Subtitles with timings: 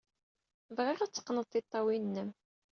[0.75, 2.29] Bɣiɣ ad teqqned tiṭṭawin-nnem.